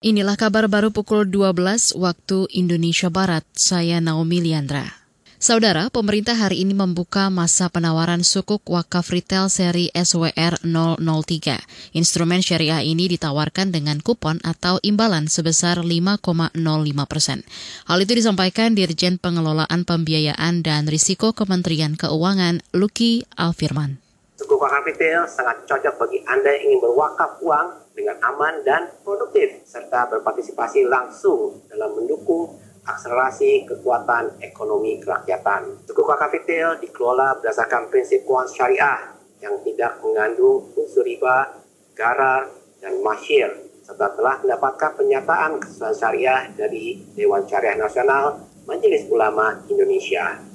Inilah 0.00 0.32
kabar 0.40 0.64
baru 0.64 0.88
pukul 0.88 1.28
12 1.28 1.92
waktu 2.00 2.48
Indonesia 2.56 3.12
Barat. 3.12 3.44
Saya 3.52 4.00
Naomi 4.00 4.40
Liandra. 4.40 4.88
Saudara, 5.36 5.92
pemerintah 5.92 6.32
hari 6.40 6.64
ini 6.64 6.72
membuka 6.72 7.28
masa 7.28 7.68
penawaran 7.68 8.24
sukuk 8.24 8.64
wakaf 8.64 9.12
retail 9.12 9.52
seri 9.52 9.92
SWR 9.92 10.64
003. 10.64 11.92
Instrumen 11.92 12.40
syariah 12.40 12.80
ini 12.80 13.12
ditawarkan 13.12 13.76
dengan 13.76 14.00
kupon 14.00 14.40
atau 14.40 14.80
imbalan 14.80 15.28
sebesar 15.28 15.84
5,05 15.84 16.56
persen. 17.04 17.44
Hal 17.84 18.00
itu 18.00 18.16
disampaikan 18.16 18.72
Dirjen 18.72 19.20
Pengelolaan 19.20 19.84
Pembiayaan 19.84 20.64
dan 20.64 20.88
Risiko 20.88 21.36
Kementerian 21.36 22.00
Keuangan, 22.00 22.64
Luki 22.72 23.28
Alfirman. 23.36 24.00
Sukuk 24.40 24.64
wakaf 24.64 24.80
retail 24.88 25.28
sangat 25.28 25.68
cocok 25.68 26.00
bagi 26.00 26.24
Anda 26.24 26.56
yang 26.56 26.72
ingin 26.72 26.88
berwakaf 26.88 27.36
uang 27.44 27.89
dengan 28.00 28.16
aman 28.24 28.64
dan 28.64 28.88
produktif, 29.04 29.60
serta 29.68 30.08
berpartisipasi 30.08 30.88
langsung 30.88 31.60
dalam 31.68 31.92
mendukung 31.92 32.56
akselerasi 32.80 33.68
kekuatan 33.68 34.40
ekonomi 34.40 34.96
kerakyatan. 34.96 35.84
Suku 35.84 36.00
retail 36.00 36.80
dikelola 36.80 37.36
berdasarkan 37.36 37.92
prinsip 37.92 38.24
keuangan 38.24 38.48
syariah 38.48 39.00
yang 39.44 39.60
tidak 39.60 40.00
mengandung 40.00 40.72
unsur 40.72 41.04
riba, 41.04 41.60
garar, 41.92 42.48
dan 42.80 42.96
masyir, 43.04 43.52
serta 43.84 44.16
telah 44.16 44.40
mendapatkan 44.40 44.96
penyataan 44.96 45.60
kesesuaian 45.60 45.92
syariah 45.92 46.40
dari 46.56 47.04
Dewan 47.12 47.44
Syariah 47.44 47.76
Nasional 47.76 48.48
Majelis 48.64 49.04
Ulama 49.12 49.60
Indonesia. 49.68 50.49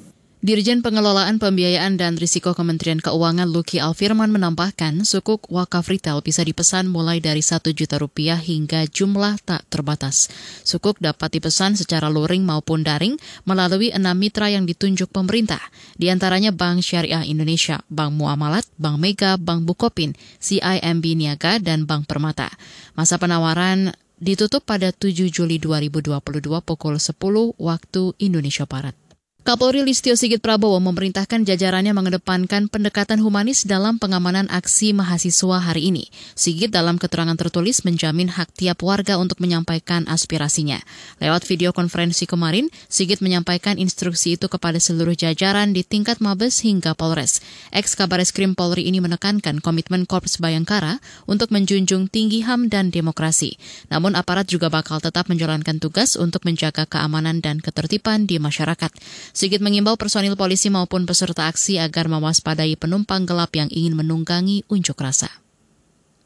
Dirjen 0.46 0.86
Pengelolaan 0.86 1.42
Pembiayaan 1.42 1.98
dan 1.98 2.22
Risiko 2.22 2.54
Kementerian 2.54 3.02
Keuangan 3.02 3.50
Luki 3.50 3.82
Alfirman 3.82 4.30
menambahkan 4.30 5.02
sukuk 5.02 5.50
wakaf 5.50 5.90
retail 5.90 6.22
bisa 6.22 6.46
dipesan 6.46 6.86
mulai 6.86 7.18
dari 7.18 7.42
1 7.42 7.66
juta 7.74 7.98
rupiah 7.98 8.38
hingga 8.38 8.86
jumlah 8.86 9.42
tak 9.42 9.66
terbatas. 9.74 10.30
Sukuk 10.62 11.02
dapat 11.02 11.42
dipesan 11.42 11.74
secara 11.74 12.14
luring 12.14 12.46
maupun 12.46 12.86
daring 12.86 13.18
melalui 13.50 13.90
enam 13.90 14.14
mitra 14.14 14.46
yang 14.54 14.70
ditunjuk 14.70 15.10
pemerintah, 15.10 15.58
di 15.98 16.14
antaranya 16.14 16.54
Bank 16.54 16.86
Syariah 16.86 17.26
Indonesia, 17.26 17.82
Bank 17.90 18.14
Muamalat, 18.14 18.70
Bank 18.78 19.02
Mega, 19.02 19.42
Bank 19.42 19.66
Bukopin, 19.66 20.14
CIMB 20.46 21.18
Niaga, 21.18 21.58
dan 21.58 21.90
Bank 21.90 22.06
Permata. 22.06 22.54
Masa 22.94 23.18
penawaran 23.18 23.98
ditutup 24.22 24.62
pada 24.62 24.94
7 24.94 25.26
Juli 25.26 25.58
2022 25.58 26.22
pukul 26.62 27.02
10 27.02 27.18
waktu 27.58 28.14
Indonesia 28.22 28.70
Barat. 28.70 29.05
Kapolri 29.46 29.86
Listio 29.86 30.18
Sigit 30.18 30.42
Prabowo 30.42 30.82
memerintahkan 30.82 31.46
jajarannya 31.46 31.94
mengedepankan 31.94 32.66
pendekatan 32.66 33.22
humanis 33.22 33.62
dalam 33.62 34.02
pengamanan 34.02 34.50
aksi 34.50 34.90
mahasiswa 34.90 35.62
hari 35.62 35.94
ini. 35.94 36.10
Sigit 36.34 36.74
dalam 36.74 36.98
keterangan 36.98 37.38
tertulis 37.38 37.86
menjamin 37.86 38.34
hak 38.34 38.58
tiap 38.58 38.82
warga 38.82 39.22
untuk 39.22 39.38
menyampaikan 39.38 40.10
aspirasinya. 40.10 40.82
Lewat 41.22 41.46
video 41.46 41.78
konferensi 41.78 42.26
kemarin, 42.26 42.74
Sigit 42.90 43.22
menyampaikan 43.22 43.78
instruksi 43.78 44.34
itu 44.34 44.50
kepada 44.50 44.82
seluruh 44.82 45.14
jajaran 45.14 45.78
di 45.78 45.86
tingkat 45.86 46.26
Mabes 46.26 46.66
hingga 46.66 46.98
Polres. 46.98 47.38
Ex 47.70 47.94
Kabares 47.94 48.34
Krim 48.34 48.58
Polri 48.58 48.90
ini 48.90 48.98
menekankan 48.98 49.62
komitmen 49.62 50.10
Korps 50.10 50.42
Bayangkara 50.42 50.98
untuk 51.30 51.54
menjunjung 51.54 52.10
tinggi 52.10 52.42
HAM 52.42 52.74
dan 52.74 52.90
demokrasi. 52.90 53.62
Namun 53.94 54.18
aparat 54.18 54.50
juga 54.50 54.74
bakal 54.74 55.06
tetap 55.06 55.30
menjalankan 55.30 55.78
tugas 55.78 56.18
untuk 56.18 56.42
menjaga 56.50 56.90
keamanan 56.90 57.46
dan 57.46 57.62
ketertiban 57.62 58.26
di 58.26 58.42
masyarakat. 58.42 58.90
Sigit 59.36 59.60
mengimbau 59.60 60.00
personil 60.00 60.40
polisi 60.40 60.72
maupun 60.72 61.04
peserta 61.04 61.52
aksi 61.52 61.76
agar 61.76 62.08
mewaspadai 62.08 62.80
penumpang 62.80 63.28
gelap 63.28 63.52
yang 63.52 63.68
ingin 63.68 64.00
menunggangi 64.00 64.64
unjuk 64.72 64.96
rasa. 64.96 65.28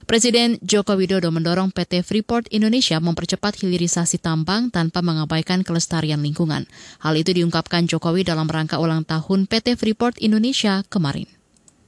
Presiden 0.06 0.62
Joko 0.62 0.94
Widodo 0.94 1.34
mendorong 1.34 1.74
PT 1.74 2.06
Freeport 2.06 2.46
Indonesia 2.54 3.02
mempercepat 3.02 3.66
hilirisasi 3.66 4.22
tambang 4.22 4.70
tanpa 4.70 5.02
mengabaikan 5.02 5.66
kelestarian 5.66 6.22
lingkungan. 6.22 6.70
Hal 7.02 7.18
itu 7.18 7.34
diungkapkan 7.34 7.90
Jokowi 7.90 8.22
dalam 8.22 8.46
rangka 8.46 8.78
ulang 8.78 9.02
tahun 9.02 9.50
PT 9.50 9.82
Freeport 9.82 10.22
Indonesia 10.22 10.86
kemarin. 10.86 11.26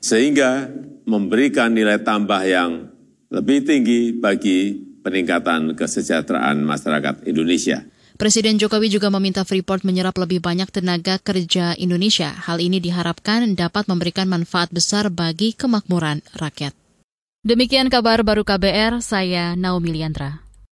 Sehingga 0.01 0.73
memberikan 1.05 1.69
nilai 1.69 2.01
tambah 2.01 2.41
yang 2.49 2.89
lebih 3.29 3.61
tinggi 3.61 4.09
bagi 4.17 4.73
peningkatan 5.05 5.77
kesejahteraan 5.77 6.65
masyarakat 6.65 7.29
Indonesia. 7.29 7.85
Presiden 8.21 8.61
Jokowi 8.61 8.93
juga 8.93 9.09
meminta 9.09 9.41
Freeport 9.41 9.81
menyerap 9.81 10.13
lebih 10.13 10.45
banyak 10.45 10.69
tenaga 10.69 11.17
kerja 11.17 11.73
Indonesia. 11.73 12.29
Hal 12.29 12.61
ini 12.61 12.77
diharapkan 12.77 13.57
dapat 13.57 13.89
memberikan 13.89 14.29
manfaat 14.29 14.69
besar 14.69 15.09
bagi 15.09 15.57
kemakmuran 15.57 16.21
rakyat. 16.37 16.77
Demikian 17.41 17.89
kabar 17.89 18.21
baru 18.21 18.45
KBR, 18.45 19.01
saya 19.01 19.57
Naomi 19.57 19.97
Liandra. 19.97 20.40